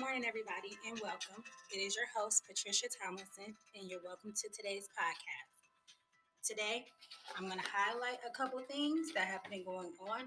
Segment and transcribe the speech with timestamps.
[0.00, 1.44] Good morning, everybody, and welcome.
[1.70, 5.60] It is your host, Patricia Tomlinson, and you're welcome to today's podcast.
[6.42, 6.86] Today,
[7.36, 10.22] I'm going to highlight a couple things that have been going on,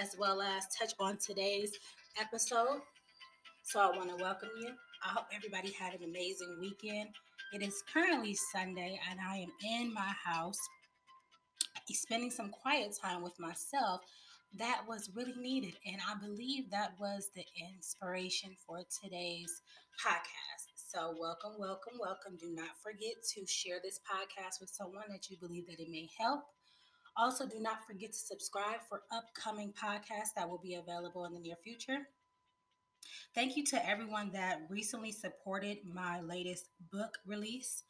[0.00, 1.70] as well as touch on today's
[2.18, 2.80] episode.
[3.62, 4.70] So, I want to welcome you.
[5.04, 7.10] I hope everybody had an amazing weekend.
[7.52, 10.58] It is currently Sunday, and I am in my house
[11.92, 14.00] spending some quiet time with myself
[14.58, 15.74] that was really needed.
[15.86, 19.62] And I believe that was the inspiration for today's
[20.04, 20.72] podcast.
[20.76, 22.36] So, welcome, welcome, welcome.
[22.38, 26.08] Do not forget to share this podcast with someone that you believe that it may
[26.18, 26.42] help.
[27.16, 31.40] Also, do not forget to subscribe for upcoming podcasts that will be available in the
[31.40, 32.08] near future.
[33.34, 37.84] Thank you to everyone that recently supported my latest book release.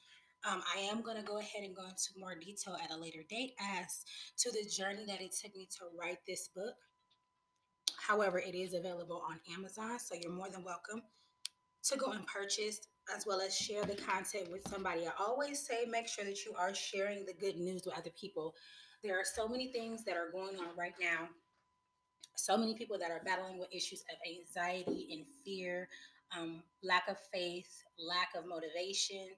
[0.45, 3.21] Um, I am going to go ahead and go into more detail at a later
[3.31, 4.05] date as
[4.39, 6.75] to the journey that it took me to write this book.
[7.97, 11.03] However, it is available on Amazon, so you're more than welcome
[11.85, 12.81] to go and purchase
[13.17, 15.07] as well as share the content with somebody.
[15.07, 18.55] I always say make sure that you are sharing the good news with other people.
[19.03, 21.29] There are so many things that are going on right now.
[22.37, 25.89] So many people that are battling with issues of anxiety and fear,
[26.37, 29.29] um, lack of faith, lack of motivation,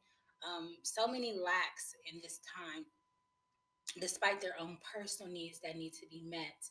[0.47, 2.84] um, so many lacks in this time,
[4.00, 6.70] despite their own personal needs that need to be met.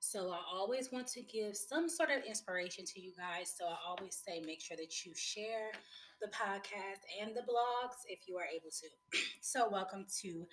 [0.00, 3.54] So I always want to give some sort of inspiration to you guys.
[3.56, 5.70] So I always say make sure that you share
[6.20, 9.18] the podcast and the blogs if you are able to.
[9.40, 10.46] so welcome to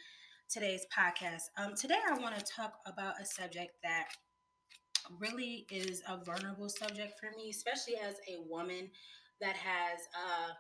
[0.50, 1.44] today's podcast.
[1.58, 4.08] Um, today I want to talk about a subject that
[5.20, 8.90] really is a vulnerable subject for me, especially as a woman
[9.42, 10.54] that has uh,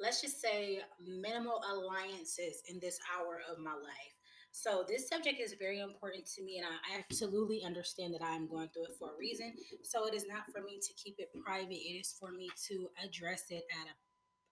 [0.00, 4.14] let's just say minimal alliances in this hour of my life.
[4.50, 8.68] So this subject is very important to me and I absolutely understand that I'm going
[8.68, 9.52] through it for a reason.
[9.82, 11.74] So it is not for me to keep it private.
[11.74, 13.94] It is for me to address it at a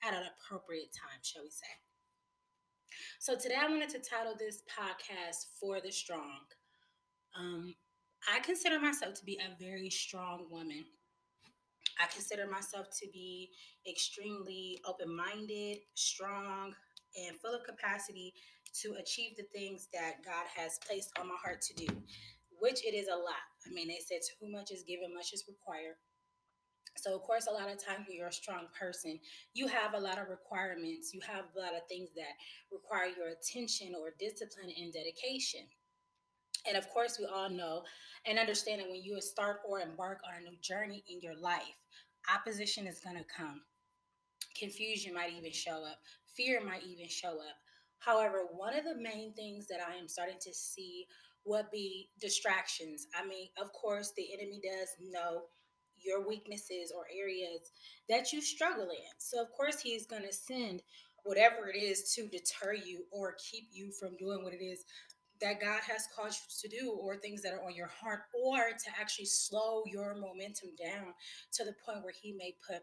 [0.06, 1.66] at an appropriate time, shall we say.
[3.18, 6.40] So today I wanted to title this podcast For the Strong.
[7.38, 7.74] Um,
[8.32, 10.84] I consider myself to be a very strong woman.
[11.98, 13.50] I consider myself to be
[13.88, 16.74] extremely open minded, strong,
[17.16, 18.34] and full of capacity
[18.82, 21.86] to achieve the things that God has placed on my heart to do,
[22.60, 23.46] which it is a lot.
[23.66, 25.96] I mean, they said too much is given, much is required.
[26.96, 29.20] So, of course, a lot of times when you're a strong person,
[29.52, 31.12] you have a lot of requirements.
[31.12, 32.32] You have a lot of things that
[32.72, 35.60] require your attention or discipline and dedication.
[36.68, 37.82] And of course, we all know
[38.26, 41.62] and understand that when you start or embark on a new journey in your life,
[42.34, 43.62] opposition is going to come.
[44.58, 45.98] Confusion might even show up,
[46.36, 47.56] fear might even show up.
[47.98, 51.06] However, one of the main things that I am starting to see
[51.44, 53.06] would be distractions.
[53.14, 55.42] I mean, of course, the enemy does know
[55.98, 57.72] your weaknesses or areas
[58.08, 59.12] that you struggle in.
[59.18, 60.82] So, of course, he's going to send
[61.24, 64.84] whatever it is to deter you or keep you from doing what it is
[65.40, 68.58] that God has called you to do, or things that are on your heart, or
[68.58, 71.14] to actually slow your momentum down
[71.52, 72.82] to the point where He may put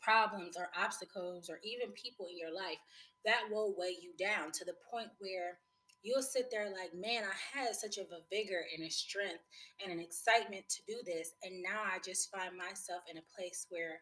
[0.00, 2.78] problems or obstacles or even people in your life
[3.24, 5.58] that will weigh you down to the point where
[6.02, 9.42] you'll sit there like, man, I had such of a vigor and a strength
[9.82, 11.32] and an excitement to do this.
[11.42, 13.98] And now I just find myself in a place where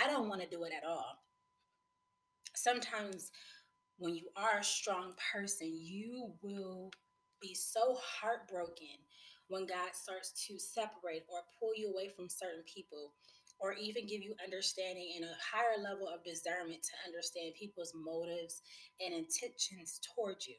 [0.00, 1.18] I don't want to do it at all.
[2.54, 3.32] Sometimes
[3.98, 6.92] when you are a strong person, you will
[7.40, 8.98] be so heartbroken
[9.48, 13.12] when God starts to separate or pull you away from certain people
[13.60, 18.62] or even give you understanding and a higher level of discernment to understand people's motives
[19.00, 20.54] and intentions towards you.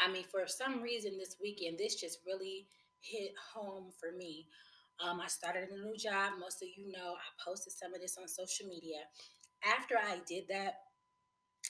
[0.00, 2.66] I mean, for some reason this weekend, this just really
[3.00, 4.46] hit home for me.
[5.00, 6.32] Um, I started a new job.
[6.40, 8.98] Most of you know I posted some of this on social media.
[9.64, 10.85] After I did that,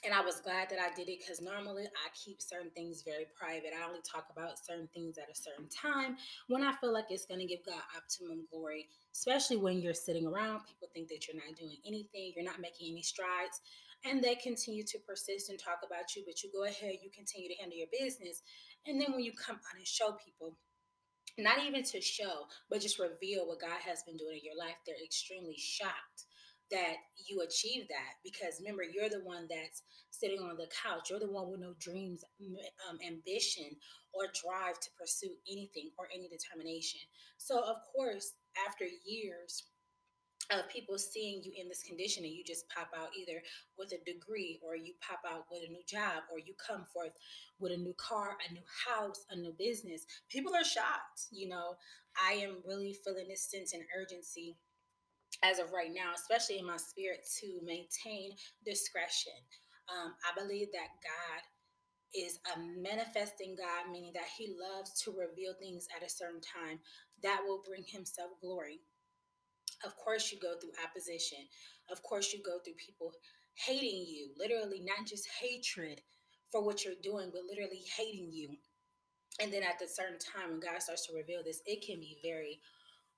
[0.05, 3.27] and I was glad that I did it because normally I keep certain things very
[3.39, 3.73] private.
[3.73, 6.17] I only talk about certain things at a certain time
[6.49, 10.27] when I feel like it's going to give God optimum glory, especially when you're sitting
[10.27, 10.67] around.
[10.67, 13.61] People think that you're not doing anything, you're not making any strides,
[14.05, 16.23] and they continue to persist and talk about you.
[16.27, 18.43] But you go ahead, you continue to handle your business.
[18.87, 20.57] And then when you come out and show people,
[21.39, 24.77] not even to show, but just reveal what God has been doing in your life,
[24.87, 26.25] they're extremely shocked
[26.71, 26.97] that
[27.29, 31.11] you achieve that because remember you're the one that's sitting on the couch.
[31.11, 32.25] You're the one with no dreams
[32.89, 33.77] um, ambition
[34.13, 37.01] or drive to pursue anything or any determination.
[37.37, 38.35] So of course
[38.67, 39.65] after years
[40.53, 43.43] of people seeing you in this condition and you just pop out either
[43.77, 47.11] with a degree or you pop out with a new job or you come forth
[47.59, 51.75] with a new car a new house a new business people are shocked you know.
[52.17, 54.57] I am really feeling this sense and urgency
[55.43, 58.33] as of right now, especially in my spirit, to maintain
[58.65, 59.37] discretion.
[59.89, 61.43] Um, I believe that God
[62.15, 66.81] is a manifesting God, meaning that He loves to reveal things at a certain time
[67.23, 68.81] that will bring Himself glory.
[69.85, 71.39] Of course, you go through opposition.
[71.91, 73.13] Of course, you go through people
[73.55, 76.01] hating you, literally, not just hatred
[76.51, 78.57] for what you're doing, but literally hating you.
[79.41, 82.19] And then at the certain time, when God starts to reveal this, it can be
[82.23, 82.61] very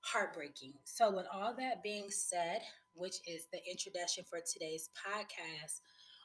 [0.01, 0.73] heartbreaking.
[0.83, 2.61] So, with all that being said,
[2.93, 5.81] which is the introduction for today's podcast,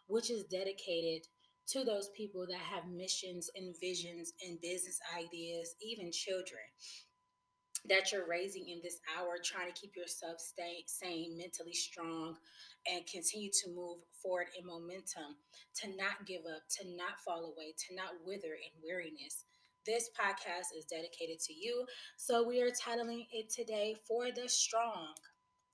[0.07, 1.27] which is dedicated
[1.69, 6.61] to those people that have missions and visions and business ideas, even children
[7.89, 12.37] that you're raising in this hour, trying to keep yourself stay, sane, mentally strong,
[12.91, 15.37] and continue to move forward in momentum,
[15.75, 19.45] to not give up, to not fall away, to not wither in weariness.
[19.87, 21.85] This podcast is dedicated to you.
[22.17, 25.13] So we are titling it today For the Strong.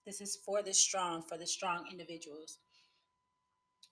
[0.05, 2.59] This is for the strong, for the strong individuals.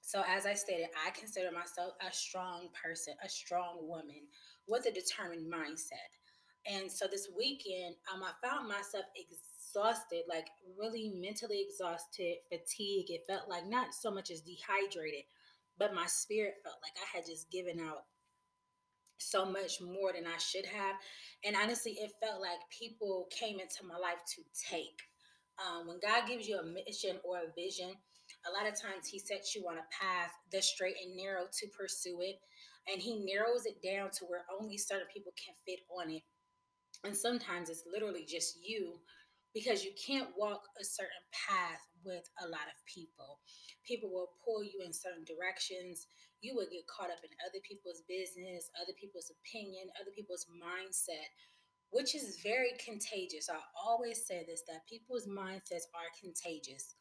[0.01, 4.27] So, as I stated, I consider myself a strong person, a strong woman
[4.67, 6.11] with a determined mindset.
[6.67, 10.49] And so this weekend, um, I found myself exhausted, like
[10.79, 13.11] really mentally exhausted, fatigue.
[13.11, 15.25] It felt like not so much as dehydrated,
[15.79, 18.05] but my spirit felt like I had just given out
[19.19, 20.97] so much more than I should have.
[21.45, 24.99] And honestly, it felt like people came into my life to take.
[25.59, 27.91] Um, when God gives you a mission or a vision,
[28.47, 31.67] a lot of times He sets you on a path that's straight and narrow to
[31.77, 32.37] pursue it.
[32.91, 36.23] And He narrows it down to where only certain people can fit on it.
[37.05, 38.95] And sometimes it's literally just you
[39.55, 43.41] because you can't walk a certain path with a lot of people.
[43.87, 46.07] People will pull you in certain directions.
[46.41, 51.33] You will get caught up in other people's business, other people's opinion, other people's mindset,
[51.91, 53.49] which is very contagious.
[53.51, 56.95] I always say this that people's mindsets are contagious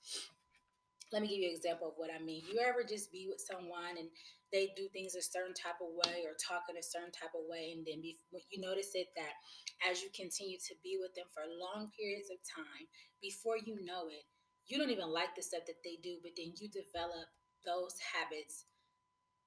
[1.12, 2.44] let me give you an example of what I mean.
[2.52, 4.12] You ever just be with someone and
[4.52, 7.48] they do things a certain type of way or talk in a certain type of
[7.52, 8.16] way, and then be,
[8.52, 9.36] you notice it that
[9.84, 12.88] as you continue to be with them for long periods of time,
[13.20, 14.24] before you know it,
[14.68, 17.28] you don't even like the stuff that they do, but then you develop
[17.68, 18.66] those habits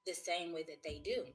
[0.05, 1.25] the same way that they do.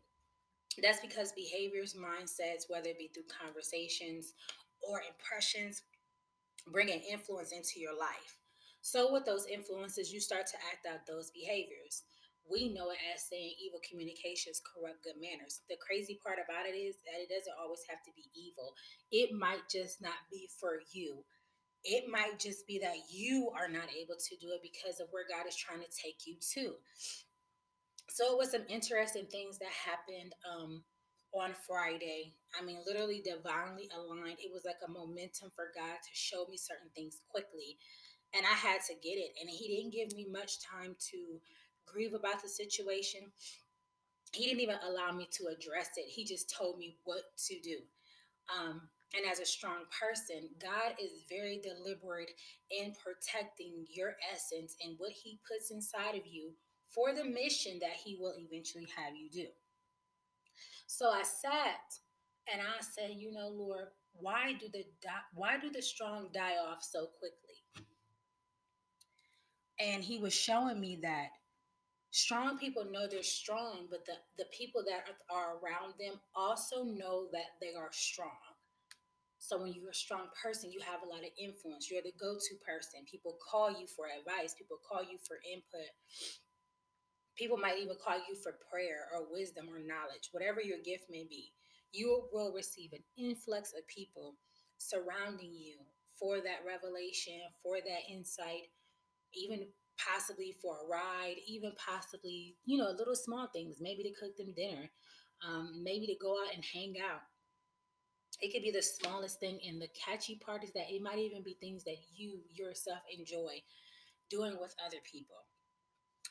[0.82, 4.34] That's because behaviors, mindsets, whether it be through conversations
[4.82, 5.82] or impressions,
[6.70, 8.35] bring an influence into your life.
[8.86, 12.06] So, with those influences, you start to act out those behaviors.
[12.46, 15.66] We know it as saying evil communications corrupt good manners.
[15.66, 18.78] The crazy part about it is that it doesn't always have to be evil,
[19.10, 21.26] it might just not be for you.
[21.82, 25.26] It might just be that you are not able to do it because of where
[25.26, 26.78] God is trying to take you to.
[28.06, 30.86] So, it was some interesting things that happened um,
[31.34, 32.38] on Friday.
[32.54, 34.38] I mean, literally divinely aligned.
[34.38, 37.82] It was like a momentum for God to show me certain things quickly
[38.34, 39.32] and I had to get it.
[39.40, 41.40] And he didn't give me much time to
[41.86, 43.20] grieve about the situation.
[44.32, 46.06] He didn't even allow me to address it.
[46.08, 47.78] He just told me what to do.
[48.54, 48.82] Um,
[49.14, 52.32] and as a strong person, God is very deliberate
[52.70, 56.52] in protecting your essence and what He puts inside of you
[56.90, 59.46] for the mission that He will eventually have you do.
[60.86, 61.98] So I sat
[62.52, 64.84] and I said, you know, Lord, why do the
[65.34, 67.45] why do the strong die off so quickly?
[69.78, 71.28] And he was showing me that
[72.10, 77.26] strong people know they're strong but the, the people that are around them also know
[77.32, 78.30] that they are strong.
[79.38, 81.90] So when you're a strong person you have a lot of influence.
[81.90, 83.04] You're the go-to person.
[83.10, 84.54] People call you for advice.
[84.56, 85.92] People call you for input.
[87.36, 91.26] People might even call you for prayer or wisdom or knowledge whatever your gift may
[91.28, 91.52] be.
[91.92, 94.36] You will receive an influx of people
[94.78, 95.76] surrounding you
[96.18, 98.72] for that revelation for that insight
[99.36, 99.66] even
[99.98, 104.52] possibly for a ride, even possibly, you know, little small things, maybe to cook them
[104.56, 104.90] dinner,
[105.46, 107.20] um, maybe to go out and hang out.
[108.40, 109.60] It could be the smallest thing.
[109.66, 113.62] And the catchy part is that it might even be things that you yourself enjoy
[114.28, 115.36] doing with other people.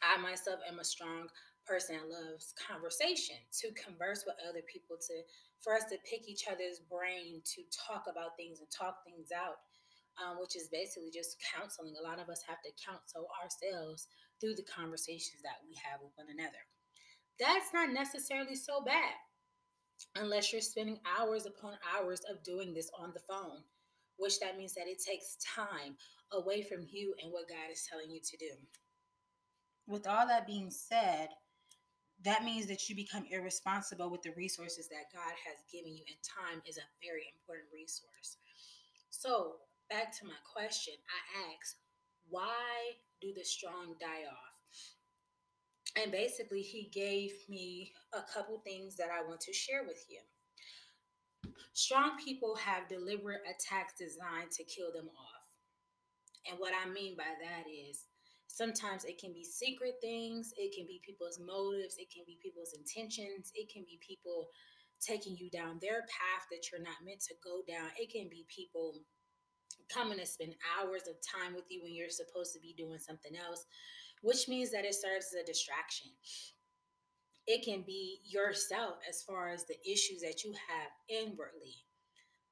[0.04, 1.30] I myself am a strong
[1.66, 5.16] person that loves conversation, to converse with other people, to
[5.62, 9.58] for us to pick each other's brain, to talk about things and talk things out
[10.22, 11.94] um, which is basically just counseling.
[12.00, 14.08] A lot of us have to counsel ourselves
[14.40, 16.64] through the conversations that we have with one another.
[17.40, 19.16] That's not necessarily so bad
[20.16, 23.64] unless you're spending hours upon hours of doing this on the phone,
[24.18, 25.96] which that means that it takes time
[26.32, 28.52] away from you and what God is telling you to do.
[29.88, 31.30] With all that being said,
[32.24, 36.18] that means that you become irresponsible with the resources that God has given you, and
[36.24, 38.38] time is a very important resource.
[39.10, 39.56] So,
[39.89, 41.77] back to my question, I asked,
[42.30, 44.56] why do the strong die off?
[46.01, 50.20] And basically, he gave me a couple things that I want to share with you.
[51.74, 55.46] Strong people have deliberate attacks designed to kill them off.
[56.50, 58.06] And what I mean by that is
[58.48, 62.74] sometimes it can be secret things, it can be people's motives, it can be people's
[62.77, 64.48] intentions, it can be people
[65.01, 68.46] taking you down their path that you're not meant to go down, it can be
[68.48, 68.96] people
[69.94, 73.34] coming to spend hours of time with you when you're supposed to be doing something
[73.36, 73.65] else,
[74.22, 76.12] which means that it serves as a distraction.
[77.48, 81.86] It can be yourself as far as the issues that you have inwardly.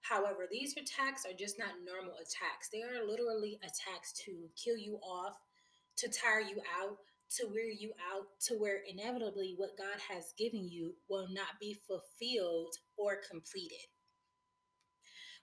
[0.02, 2.70] However, these attacks are just not normal attacks.
[2.72, 5.38] They are literally attacks to kill you off,
[5.98, 6.98] to tire you out,
[7.38, 11.76] to wear you out, to where inevitably what God has given you will not be
[11.88, 13.88] fulfilled or completed.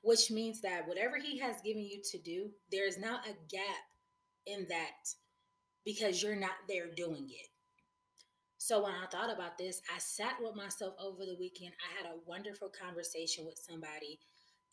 [0.03, 3.85] Which means that whatever He has given you to do, there is not a gap
[4.47, 5.15] in that
[5.85, 7.49] because you're not there doing it.
[8.59, 11.73] So when I thought about this, I sat with myself over the weekend.
[11.81, 14.21] I had a wonderful conversation with somebody,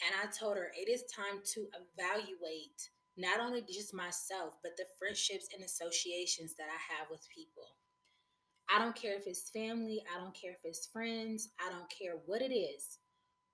[0.06, 4.86] and I told her it is time to evaluate not only just myself, but the
[5.00, 7.64] friendships and associations that I have with people.
[8.70, 12.18] I don't care if it's family, I don't care if it's friends, I don't care
[12.26, 13.00] what it is.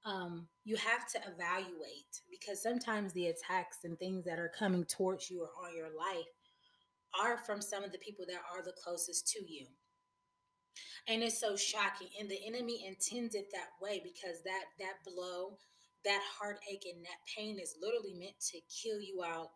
[0.05, 5.29] Um, you have to evaluate because sometimes the attacks and things that are coming towards
[5.29, 6.27] you or on your life
[7.21, 9.67] are from some of the people that are the closest to you.
[11.07, 12.07] And it's so shocking.
[12.19, 15.57] And the enemy intends it that way because that that blow,
[16.05, 19.51] that heartache and that pain is literally meant to kill you out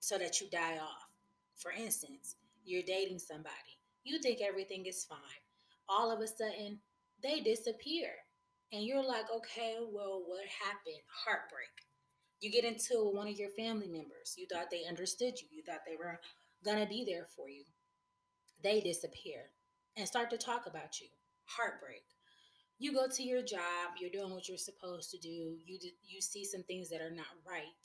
[0.00, 1.08] so that you die off.
[1.56, 3.78] For instance, you're dating somebody.
[4.04, 5.18] You think everything is fine.
[5.88, 6.80] All of a sudden,
[7.22, 8.10] they disappear.
[8.74, 11.00] And you're like, okay, well, what happened?
[11.24, 11.70] Heartbreak.
[12.40, 14.34] You get into one of your family members.
[14.36, 15.46] You thought they understood you.
[15.52, 16.20] You thought they were
[16.64, 17.62] going to be there for you.
[18.64, 19.50] They disappear
[19.96, 21.06] and start to talk about you.
[21.46, 22.02] Heartbreak.
[22.78, 25.56] You go to your job, you're doing what you're supposed to do.
[25.64, 27.84] You you see some things that are not right,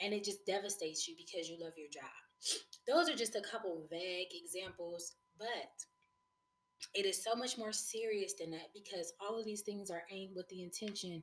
[0.00, 2.12] and it just devastates you because you love your job.
[2.86, 5.72] Those are just a couple vague examples, but
[6.94, 10.34] it is so much more serious than that because all of these things are aimed
[10.34, 11.22] with the intention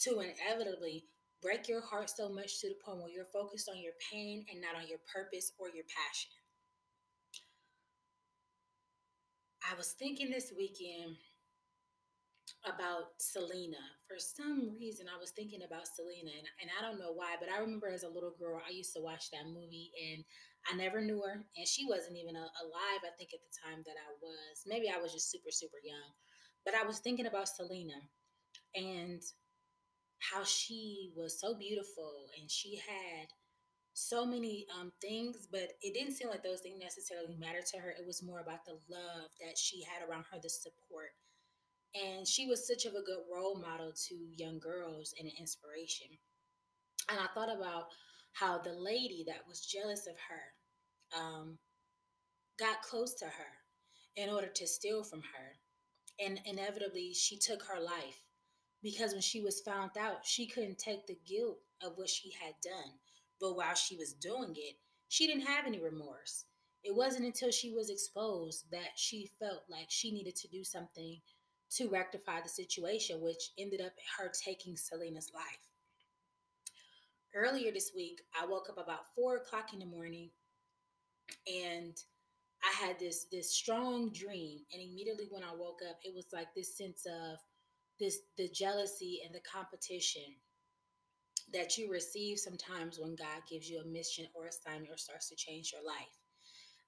[0.00, 1.04] to inevitably
[1.42, 4.60] break your heart so much to the point where you're focused on your pain and
[4.60, 6.30] not on your purpose or your passion.
[9.70, 11.16] I was thinking this weekend
[12.64, 13.82] about Selena.
[14.06, 17.50] For some reason, I was thinking about Selena, and, and I don't know why, but
[17.50, 20.24] I remember as a little girl, I used to watch that movie, and
[20.70, 23.98] I never knew her, and she wasn't even alive, I think, at the time that
[23.98, 24.62] I was.
[24.66, 26.14] Maybe I was just super, super young.
[26.64, 27.98] But I was thinking about Selena
[28.74, 29.20] and
[30.20, 33.26] how she was so beautiful, and she had
[33.94, 37.90] so many um, things, but it didn't seem like those things necessarily mattered to her.
[37.90, 41.10] It was more about the love that she had around her, the support.
[41.94, 46.08] And she was such of a good role model to young girls and an inspiration.
[47.10, 47.92] And I thought about
[48.32, 51.58] how the lady that was jealous of her um,
[52.58, 53.52] got close to her
[54.16, 56.24] in order to steal from her.
[56.24, 58.26] And inevitably, she took her life
[58.82, 62.54] because when she was found out, she couldn't take the guilt of what she had
[62.62, 62.92] done
[63.42, 64.76] but while she was doing it,
[65.08, 66.44] she didn't have any remorse.
[66.84, 71.20] It wasn't until she was exposed that she felt like she needed to do something
[71.72, 75.71] to rectify the situation, which ended up her taking Selena's life.
[77.34, 80.30] Earlier this week, I woke up about four o'clock in the morning
[81.46, 81.96] and
[82.62, 84.60] I had this this strong dream.
[84.72, 87.38] And immediately when I woke up, it was like this sense of
[87.98, 90.36] this the jealousy and the competition
[91.52, 95.36] that you receive sometimes when God gives you a mission or assignment or starts to
[95.36, 96.18] change your life.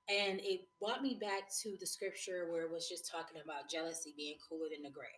[0.09, 4.15] And it brought me back to the scripture where it was just talking about jealousy
[4.17, 5.09] being cooler than the grave.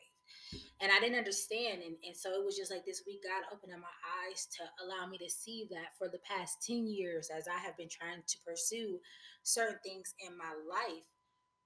[0.80, 1.80] And I didn't understand.
[1.80, 4.62] And, and so it was just like this week, God opened up my eyes to
[4.84, 8.22] allow me to see that for the past 10 years, as I have been trying
[8.26, 9.00] to pursue
[9.42, 11.08] certain things in my life,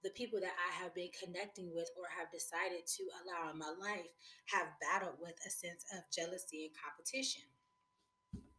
[0.02, 3.74] the people that I have been connecting with or have decided to allow in my
[3.82, 4.08] life
[4.54, 7.44] have battled with a sense of jealousy and competition.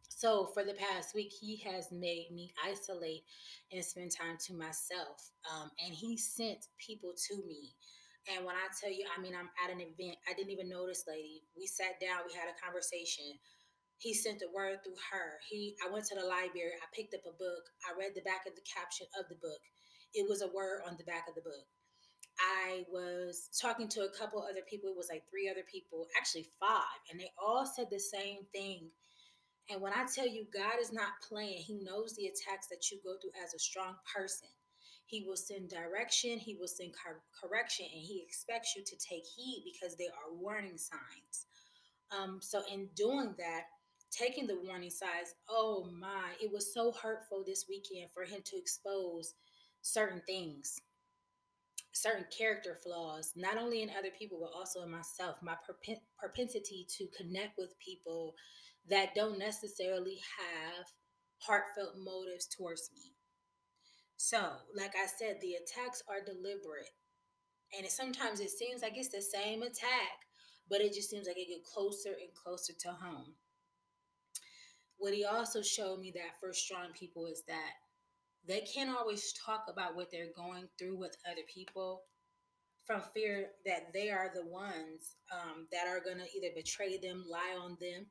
[0.08, 3.24] So for the past week, he has made me isolate
[3.72, 5.30] and spend time to myself.
[5.50, 7.74] Um, and he sent people to me.
[8.30, 10.18] And when I tell you, I mean, I'm at an event.
[10.28, 11.42] I didn't even know this lady.
[11.58, 13.38] We sat down, we had a conversation.
[13.98, 15.40] He sent a word through her.
[15.48, 18.46] He I went to the library, I picked up a book, I read the back
[18.46, 19.62] of the caption of the book.
[20.14, 21.66] It was a word on the back of the book.
[22.40, 24.90] I was talking to a couple other people.
[24.90, 28.90] It was like three other people, actually five, and they all said the same thing
[29.70, 33.00] And when I tell you God is not playing, He knows the attacks that you
[33.04, 34.48] go through as a strong person.
[35.06, 39.24] He will send direction, He will send cor- correction, and He expects you to take
[39.24, 41.46] heed because they are warning signs.
[42.10, 43.62] Um, so, in doing that,
[44.10, 48.58] taking the warning signs, oh my, it was so hurtful this weekend for Him to
[48.58, 49.34] expose
[49.82, 50.80] certain things
[51.92, 55.54] certain character flaws, not only in other people, but also in myself, my
[56.18, 58.34] propensity to connect with people
[58.88, 60.86] that don't necessarily have
[61.38, 63.12] heartfelt motives towards me.
[64.24, 64.38] So,
[64.72, 66.94] like I said, the attacks are deliberate.
[67.76, 70.14] And it, sometimes it seems like it's the same attack,
[70.70, 73.34] but it just seems like it gets closer and closer to home.
[74.98, 77.72] What he also showed me that for strong people is that
[78.46, 82.02] they can't always talk about what they're going through with other people
[82.86, 87.24] from fear that they are the ones um, that are going to either betray them,
[87.28, 88.06] lie on them.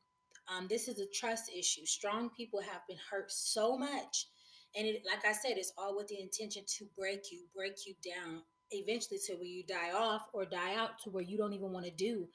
[0.53, 1.86] Um, this is a trust issue.
[1.86, 4.27] Strong people have been hurt so much.
[4.75, 7.94] And it, like I said, it's all with the intention to break you, break you
[8.04, 11.74] down, eventually to where you die off or die out to where you don't even
[11.74, 12.28] want to do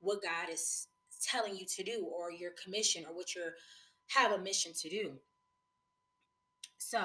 [0.00, 0.88] what God is
[1.22, 3.42] telling you to do or your commission or what you
[4.08, 5.12] have a mission to do.
[6.78, 7.00] So,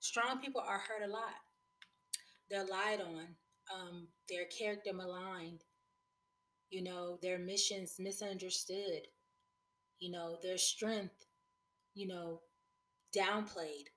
[0.00, 1.34] strong people are hurt a lot.
[2.50, 3.26] They're lied on,
[3.72, 5.62] um, their character maligned,
[6.70, 9.06] you know, their missions misunderstood,
[10.00, 11.26] you know, their strength,
[11.94, 12.40] you know,
[13.16, 13.88] downplayed.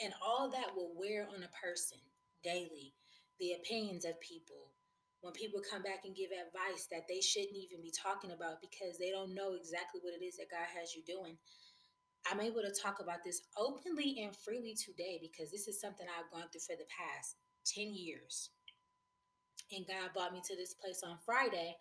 [0.00, 1.98] And all that will wear on a person
[2.42, 2.94] daily.
[3.38, 4.72] The opinions of people.
[5.20, 8.96] When people come back and give advice that they shouldn't even be talking about because
[8.96, 11.36] they don't know exactly what it is that God has you doing.
[12.30, 16.32] I'm able to talk about this openly and freely today because this is something I've
[16.32, 18.50] gone through for the past 10 years.
[19.72, 21.76] And God brought me to this place on Friday.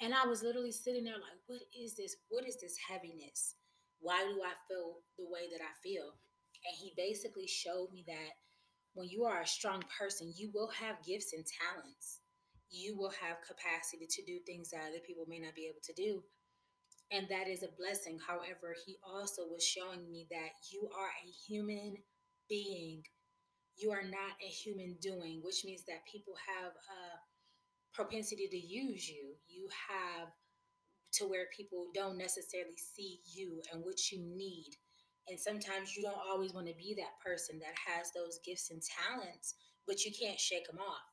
[0.00, 2.16] And I was literally sitting there like, what is this?
[2.28, 3.56] What is this heaviness?
[4.02, 6.18] Why do I feel the way that I feel?
[6.66, 8.34] And he basically showed me that
[8.94, 12.20] when you are a strong person, you will have gifts and talents.
[12.70, 15.94] You will have capacity to do things that other people may not be able to
[15.94, 16.22] do
[17.12, 18.18] and that is a blessing.
[18.26, 21.96] However, he also was showing me that you are a human
[22.48, 23.02] being.
[23.76, 27.20] You are not a human doing, which means that people have a
[27.92, 29.34] propensity to use you.
[29.46, 30.28] You have
[31.12, 34.70] to where people don't necessarily see you and what you need.
[35.28, 38.82] And sometimes you don't always want to be that person that has those gifts and
[38.82, 39.54] talents,
[39.86, 41.06] but you can't shake them off.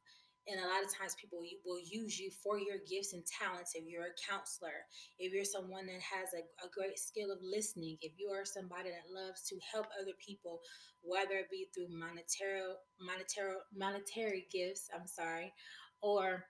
[0.47, 3.73] And a lot of times people will use you for your gifts and talents.
[3.75, 4.87] If you're a counselor,
[5.19, 8.89] if you're someone that has a, a great skill of listening, if you are somebody
[8.89, 10.61] that loves to help other people,
[11.03, 12.61] whether it be through monetary,
[12.99, 15.53] monetary, monetary gifts, I'm sorry,
[16.01, 16.45] or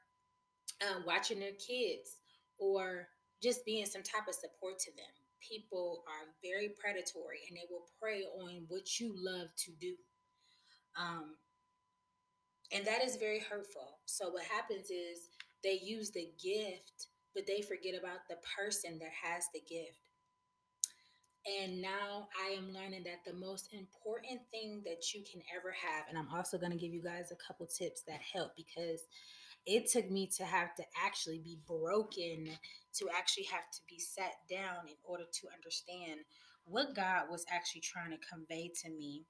[0.88, 2.20] um, watching their kids,
[2.58, 3.08] or
[3.42, 5.14] just being some type of support to them.
[5.40, 9.96] People are very predatory and they will prey on what you love to do.
[11.00, 11.36] Um,
[12.72, 14.00] and that is very hurtful.
[14.06, 15.30] So what happens is
[15.64, 20.00] they use the gift, but they forget about the person that has the gift.
[21.48, 26.06] And now I am learning that the most important thing that you can ever have,
[26.10, 29.08] and I'm also going to give you guys a couple tips that help because
[29.66, 32.50] it took me to have to actually be broken,
[32.96, 36.22] to actually have to be sat down in order to understand
[36.66, 39.26] what God was actually trying to convey to me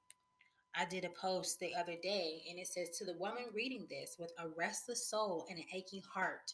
[0.75, 4.15] I did a post the other day and it says to the woman reading this
[4.19, 6.53] with a restless soul and an aching heart,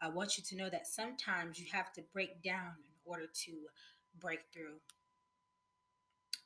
[0.00, 3.52] I want you to know that sometimes you have to break down in order to
[4.18, 4.80] break through.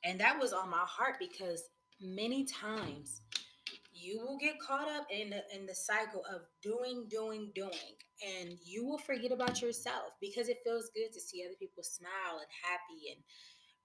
[0.05, 1.63] And that was on my heart because
[2.01, 3.23] many times
[4.05, 8.59] you will get caught up in the, in the cycle of doing, doing, doing, and
[8.63, 12.53] you will forget about yourself because it feels good to see other people smile and
[12.63, 13.25] happy and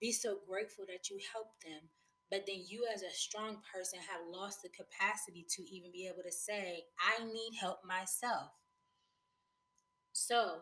[0.02, 1.88] be so grateful that you helped them.
[2.30, 6.24] But then you as a strong person have lost the capacity to even be able
[6.24, 8.52] to say i need help myself.
[10.12, 10.62] So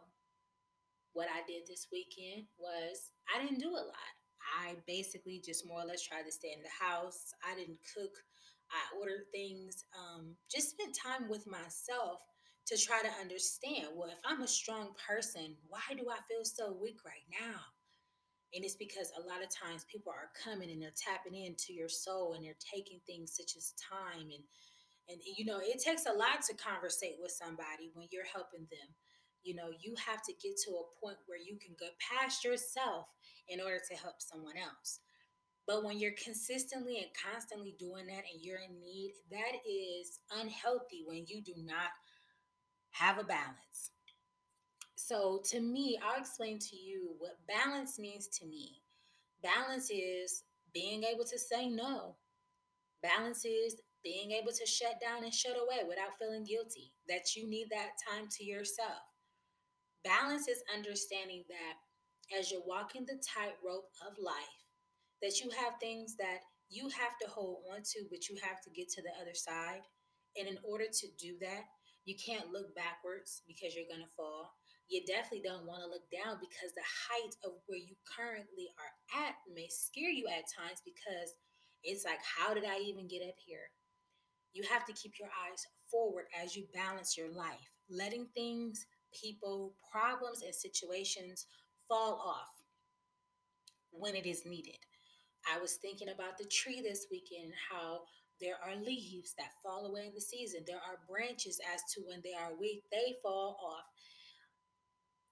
[1.13, 4.13] what i did this weekend was i didn't do a lot.
[4.63, 7.33] I basically just more or less tried to stay in the house.
[7.43, 8.11] I didn't cook
[8.71, 12.21] i ordered things um, just spent time with myself
[12.65, 16.75] to try to understand well if i'm a strong person why do i feel so
[16.81, 17.59] weak right now?
[18.53, 21.89] And it's because a lot of times people are coming and they're tapping into your
[21.89, 24.43] soul and they're taking things such as time and
[25.09, 28.89] and you know it takes a lot to conversate with somebody when you're helping them.
[29.43, 33.07] You know you have to get to a point where you can go past yourself
[33.49, 34.99] in order to help someone else
[35.67, 41.03] but when you're consistently and constantly doing that and you're in need that is unhealthy
[41.05, 41.91] when you do not
[42.91, 43.91] have a balance
[44.95, 48.81] So, to me, I'll explain to you what balance means to me.
[49.43, 52.17] Balance is being able to say no.
[53.03, 57.47] Balance is being able to shut down and shut away without feeling guilty, that you
[57.49, 59.03] need that time to yourself.
[60.03, 64.56] Balance is understanding that as you're walking the tightrope of life,
[65.21, 68.69] that you have things that you have to hold on to, but you have to
[68.69, 69.81] get to the other side.
[70.37, 71.63] And in order to do that,
[72.05, 74.53] you can't look backwards because you're going to fall.
[74.87, 79.25] You definitely don't want to look down because the height of where you currently are
[79.27, 81.35] at may scare you at times because
[81.83, 83.67] it's like, how did I even get up here?
[84.53, 89.75] You have to keep your eyes forward as you balance your life, letting things, people,
[89.91, 91.47] problems, and situations
[91.87, 92.49] fall off
[93.91, 94.79] when it is needed.
[95.45, 98.01] I was thinking about the tree this weekend, how
[98.39, 100.61] there are leaves that fall away in the season.
[100.65, 103.85] There are branches as to when they are weak, they fall off.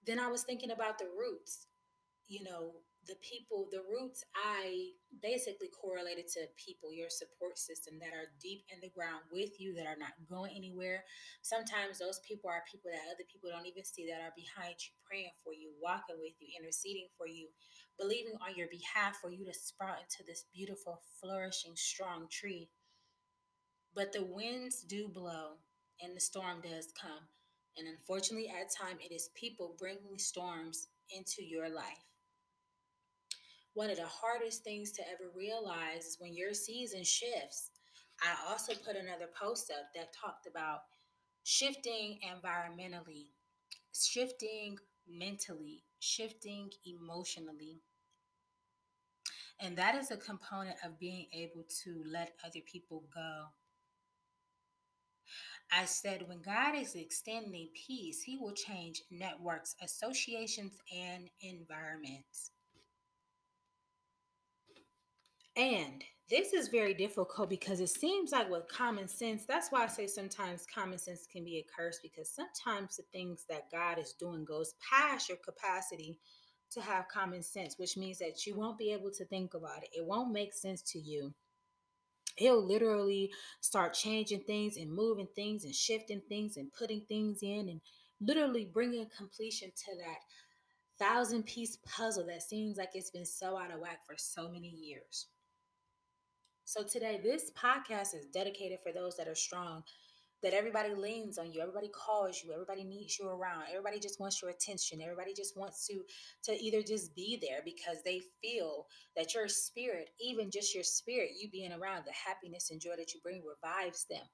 [0.05, 1.67] Then I was thinking about the roots.
[2.27, 2.71] You know,
[3.07, 8.65] the people, the roots, I basically correlated to people, your support system that are deep
[8.73, 11.05] in the ground with you, that are not going anywhere.
[11.41, 14.93] Sometimes those people are people that other people don't even see that are behind you,
[15.05, 17.47] praying for you, walking with you, interceding for you,
[17.99, 22.69] believing on your behalf for you to sprout into this beautiful, flourishing, strong tree.
[23.93, 25.61] But the winds do blow
[26.01, 27.29] and the storm does come.
[27.77, 32.03] And unfortunately, at times, it is people bringing storms into your life
[33.75, 37.71] one of the hardest things to ever realize is when your season shifts.
[38.21, 40.79] I also put another post up that talked about
[41.43, 43.27] shifting environmentally,
[43.93, 47.81] shifting mentally, shifting emotionally.
[49.59, 53.47] And that is a component of being able to let other people go.
[55.71, 62.51] I said, when God is extending peace, He will change networks, associations, and environments.
[65.57, 69.87] And this is very difficult because it seems like with common sense, that's why I
[69.87, 74.13] say sometimes common sense can be a curse because sometimes the things that God is
[74.19, 76.19] doing goes past your capacity
[76.71, 79.89] to have common sense, which means that you won't be able to think about it.
[79.95, 81.33] It won't make sense to you.
[82.37, 87.69] He'll literally start changing things and moving things and shifting things and putting things in
[87.69, 87.79] and
[88.19, 90.17] literally bringing completion to that
[90.97, 94.67] thousand piece puzzle that seems like it's been so out of whack for so many
[94.69, 95.27] years.
[96.67, 99.83] So today, this podcast is dedicated for those that are strong,
[100.41, 104.41] that everybody leans on you, everybody calls you, everybody needs you around, everybody just wants
[104.41, 106.01] your attention, everybody just wants to
[106.45, 111.29] to either just be there because they feel that your spirit, even just your spirit,
[111.39, 114.25] you being around, the happiness and joy that you bring revives them.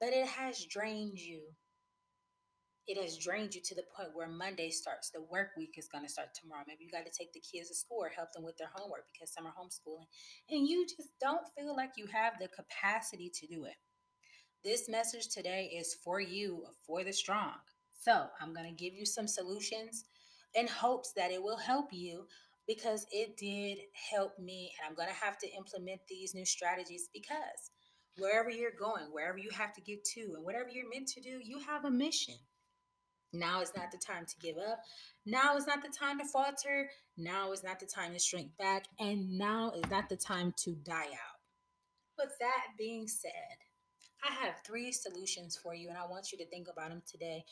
[0.00, 1.42] But it has drained you
[2.86, 5.10] it has drained you to the point where Monday starts.
[5.10, 6.64] The work week is going to start tomorrow.
[6.66, 9.04] Maybe you got to take the kids to school or help them with their homework
[9.12, 10.06] because some are homeschooling.
[10.50, 13.76] And you just don't feel like you have the capacity to do it.
[14.64, 17.54] This message today is for you, for the strong.
[18.00, 20.04] So I'm going to give you some solutions
[20.54, 22.26] in hopes that it will help you
[22.66, 23.78] because it did
[24.10, 24.72] help me.
[24.78, 27.70] And I'm going to have to implement these new strategies because
[28.16, 31.40] wherever you're going, wherever you have to get to, and whatever you're meant to do,
[31.42, 32.34] you have a mission.
[33.32, 34.80] Now is not the time to give up.
[35.24, 36.90] Now is not the time to falter.
[37.16, 38.86] Now is not the time to shrink back.
[38.98, 41.38] And now is not the time to die out.
[42.18, 43.56] With that being said,
[44.22, 47.44] I have three solutions for you, and I want you to think about them today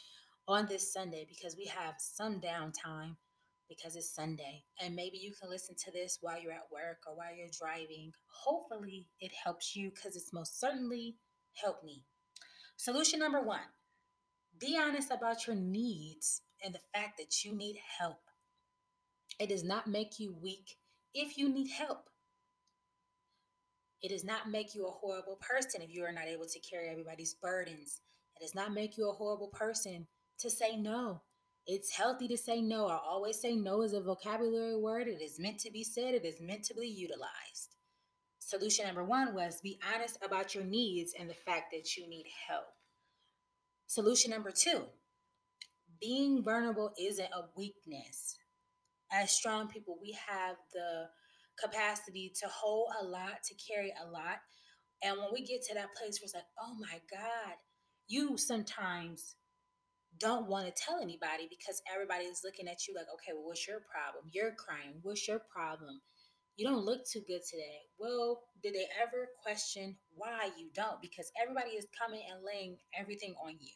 [0.47, 3.17] on this Sunday because we have some downtime
[3.69, 4.65] because it's Sunday.
[4.81, 8.13] And maybe you can listen to this while you're at work or while you're driving.
[8.45, 11.17] Hopefully, it helps you because it's most certainly
[11.55, 12.03] helped me.
[12.77, 13.61] Solution number one
[14.59, 18.21] be honest about your needs and the fact that you need help.
[19.39, 20.77] It does not make you weak
[21.15, 22.09] if you need help.
[24.03, 26.89] It does not make you a horrible person if you are not able to carry
[26.89, 28.01] everybody's burdens.
[28.37, 30.07] It does not make you a horrible person
[30.39, 31.23] to say no.
[31.67, 32.87] It's healthy to say no.
[32.87, 35.09] I always say no is a vocabulary word.
[35.09, 37.77] It is meant to be said, it is meant to be utilized.
[38.39, 42.27] Solution number one was be honest about your needs and the fact that you need
[42.49, 42.78] help.
[43.89, 44.85] Solution number two
[45.99, 48.37] being vulnerable isn't a weakness.
[49.11, 51.07] As strong people, we have the
[51.59, 54.39] capacity to hold a lot, to carry a lot.
[55.03, 57.55] And when we get to that place where it's like, oh my God,
[58.07, 59.37] you sometimes
[60.21, 63.67] don't want to tell anybody because everybody is looking at you like, okay, well, what's
[63.67, 64.31] your problem?
[64.33, 65.01] You're crying.
[65.03, 66.03] What's your problem?
[66.59, 67.87] You don't look too good today.
[68.01, 71.01] Well, did they ever question why you don't?
[71.01, 73.71] Because everybody is coming and laying everything on you.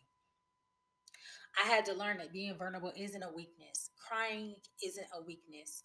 [1.63, 3.91] I had to learn that being vulnerable isn't a weakness.
[4.09, 5.85] Crying isn't a weakness.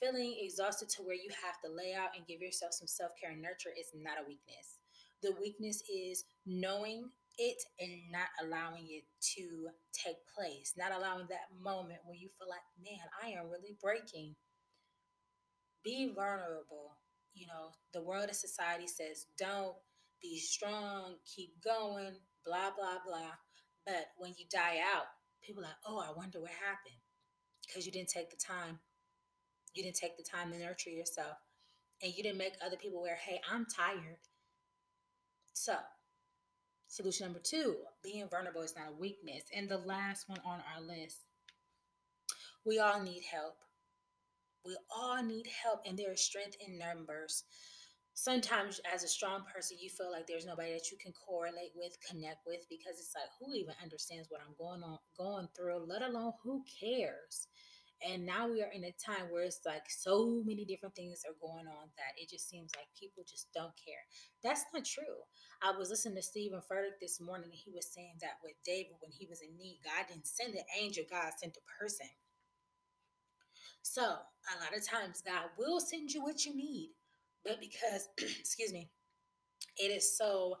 [0.00, 3.32] Feeling exhausted to where you have to lay out and give yourself some self care
[3.32, 4.80] and nurture is not a weakness.
[5.22, 9.04] The weakness is knowing it and not allowing it
[9.36, 13.76] to take place, not allowing that moment where you feel like, man, I am really
[13.82, 14.36] breaking.
[15.84, 16.96] Be vulnerable.
[17.34, 19.74] You know, the world and society says don't
[20.20, 23.32] be strong, keep going, blah, blah, blah.
[23.86, 25.06] But when you die out,
[25.42, 27.00] people are like, oh, I wonder what happened.
[27.66, 28.78] Because you didn't take the time.
[29.74, 31.36] You didn't take the time to nurture yourself.
[32.02, 34.18] And you didn't make other people aware, hey, I'm tired.
[35.52, 35.76] So,
[36.88, 39.44] solution number two being vulnerable is not a weakness.
[39.54, 41.18] And the last one on our list
[42.64, 43.56] we all need help.
[44.64, 47.44] We all need help, and there is strength in numbers.
[48.14, 51.96] Sometimes as a strong person you feel like there's nobody that you can correlate with
[52.06, 56.02] connect with because it's like who even understands what i'm going on going through let
[56.02, 57.48] alone who cares?
[58.06, 61.36] And now we are in a time where it's like so many different things are
[61.40, 64.04] going on that it just seems like people just don't care.
[64.42, 65.20] That's not true.
[65.62, 69.00] I was listening to Steven Furtick this morning and he was saying that with david
[69.00, 72.08] when he was in need god didn't send an angel god sent a person
[73.82, 76.90] so a lot of times god will send you what you need
[77.44, 78.90] but because, excuse me,
[79.78, 80.56] it is so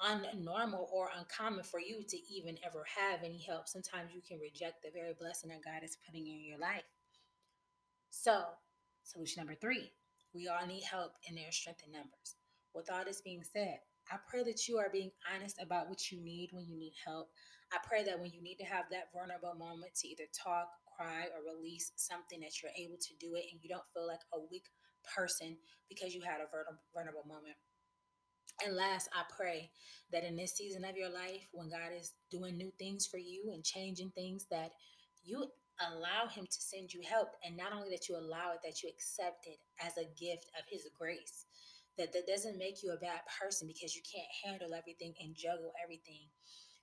[0.00, 4.82] unnormal or uncommon for you to even ever have any help, sometimes you can reject
[4.82, 6.84] the very blessing that God is putting in your life.
[8.10, 8.42] So,
[9.02, 9.92] solution number three
[10.32, 12.36] we all need help and there are strength in numbers.
[12.72, 13.78] With all this being said,
[14.12, 17.30] I pray that you are being honest about what you need when you need help.
[17.72, 20.68] I pray that when you need to have that vulnerable moment to either talk,
[21.00, 24.20] cry, or release something that you're able to do it and you don't feel like
[24.36, 24.68] a weak
[25.16, 25.56] person
[25.88, 26.50] because you had a
[26.92, 27.56] vulnerable moment.
[28.60, 29.70] And last, I pray
[30.12, 33.50] that in this season of your life, when God is doing new things for you
[33.54, 34.76] and changing things, that
[35.24, 35.48] you
[35.80, 37.32] allow Him to send you help.
[37.40, 40.68] And not only that you allow it, that you accept it as a gift of
[40.68, 41.46] His grace.
[41.96, 45.72] That that doesn't make you a bad person because you can't handle everything and juggle
[45.82, 46.28] everything.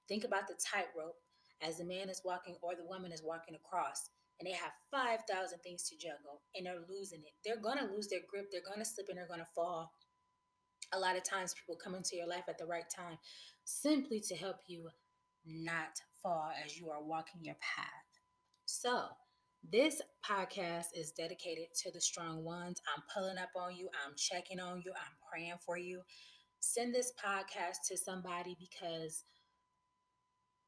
[0.09, 1.21] Think about the tightrope
[1.61, 5.59] as the man is walking or the woman is walking across and they have 5,000
[5.59, 7.33] things to juggle and they're losing it.
[7.43, 9.91] They're going to lose their grip, they're going to slip and they're going to fall.
[10.93, 13.17] A lot of times people come into your life at the right time
[13.65, 14.89] simply to help you
[15.45, 18.07] not fall as you are walking your path.
[18.65, 19.05] So,
[19.69, 22.81] this podcast is dedicated to the strong ones.
[22.95, 26.01] I'm pulling up on you, I'm checking on you, I'm praying for you.
[26.59, 29.23] Send this podcast to somebody because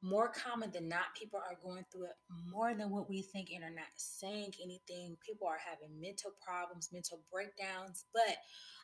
[0.01, 2.17] more common than not, people are going through it
[2.49, 5.17] more than what we think and are not saying anything.
[5.25, 8.05] People are having mental problems, mental breakdowns.
[8.13, 8.37] But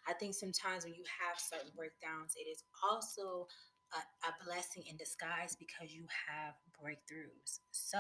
[0.08, 3.48] I think sometimes when you have certain breakdowns, it is also
[3.94, 7.60] a, a blessing in disguise because you have breakthroughs.
[7.72, 8.00] So,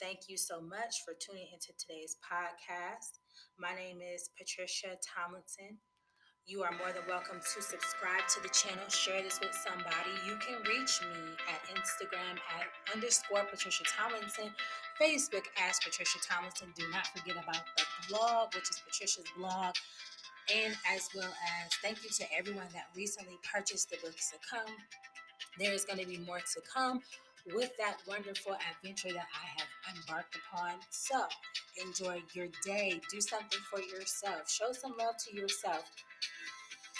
[0.00, 3.20] thank you so much for tuning into today's podcast.
[3.58, 5.78] My name is Patricia Tomlinson.
[6.46, 10.12] You are more than welcome to subscribe to the channel, share this with somebody.
[10.28, 14.52] You can reach me at Instagram at underscore Patricia Tomlinson,
[15.00, 16.68] Facebook as Patricia Tomlinson.
[16.76, 19.74] Do not forget about the blog, which is Patricia's blog.
[20.54, 21.32] And as well
[21.64, 24.76] as thank you to everyone that recently purchased the books to come.
[25.58, 27.00] There is going to be more to come
[27.54, 30.72] with that wonderful adventure that I have embarked upon.
[30.90, 31.24] So
[31.82, 33.00] enjoy your day.
[33.10, 34.50] Do something for yourself.
[34.50, 35.90] Show some love to yourself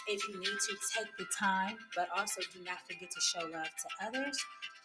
[0.08, 3.64] if you need to take the time, but also do not forget to show love
[3.66, 4.38] to others.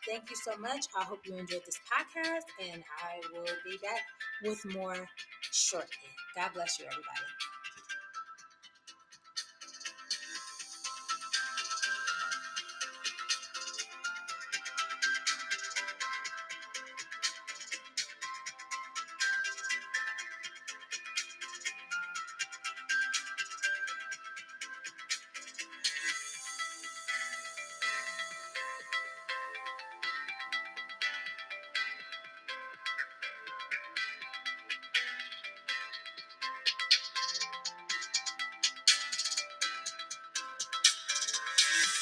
[0.07, 0.85] Thank you so much.
[0.97, 4.01] I hope you enjoyed this podcast, and I will be back
[4.43, 5.07] with more
[5.51, 6.09] shortly.
[6.35, 7.58] God bless you, everybody.